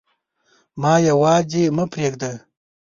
ما 0.81 0.93
یواځي 1.09 1.63
مه 1.75 1.85
پریږده 1.91 2.31